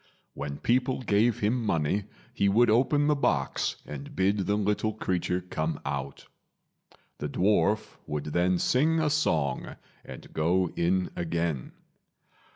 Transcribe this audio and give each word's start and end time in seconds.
When 0.33 0.57
people 0.57 1.03
gave 1.03 1.41
him 1.41 1.63
money 1.63 2.05
he 2.33 2.49
would 2.49 2.71
open 2.71 3.05
the 3.05 3.13
box 3.15 3.75
and 3.85 4.15
bid 4.15 4.47
the 4.47 4.55
little 4.55 4.93
creature 4.93 5.41
come 5.41 5.79
out. 5.85 6.25
The 7.19 7.29
dwarf 7.29 7.97
would 8.07 8.23
then 8.33 8.57
sing 8.57 8.99
a 8.99 9.11
song 9.11 9.75
and 10.03 10.33
go 10.33 10.71
in 10.75 11.11
again. 11.15 11.73